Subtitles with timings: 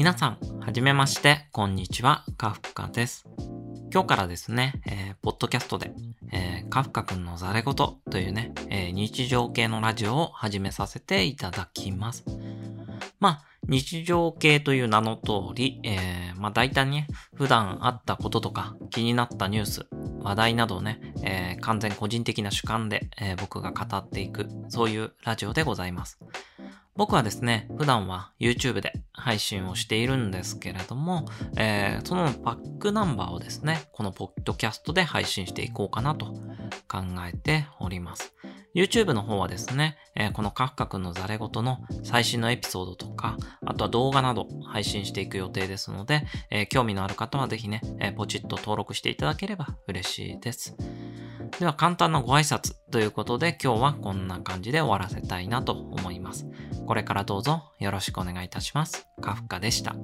[0.00, 3.26] 皆さん、はじめまして、こんにちは、カフカです。
[3.92, 5.92] 今日からですね、えー、ポッドキャストで、
[6.32, 12.24] えー、カフカくんのザレ言というね、えー、日常系のラジオを始めさせていただきます。
[13.18, 19.86] まあ、日常系という名の通り、えー、まあ大体ね、普段あったこととか気になったニュース、
[20.22, 26.18] 話題などをね、えー、完全個人的な主観で、えー、僕が語っていく、そういうラジオでございます。
[27.00, 31.24] 僕はですね、普段は YouTube で配信をしているんですけれども、
[31.56, 36.26] えー、そのバックナンバーをですね、このポッドキャストで配信していこうかなと
[36.86, 38.34] 考えております。
[38.74, 50.76] YouTube の方はですね、えー、このカフカ君のザレ言の最新のエピソードとか、あとは動画など配信していく予定ですので、えー、興味のある方はぜひね、えー、ポチッと登録していただければ嬉しいです。
[51.58, 56.46] では簡単なご挨拶ということで今日はこんな感じで終わらせたいなと思います。
[56.90, 59.06] これからどうぞよろしくお願いいたします。
[59.20, 59.94] カフカでした。